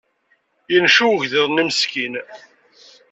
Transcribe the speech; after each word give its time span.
Yenncew 0.71 1.07
ugḍiḍ-nni 1.13 1.63
meskin. 1.67 2.13